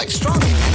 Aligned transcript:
like 0.00 0.10
strong. 0.10 0.69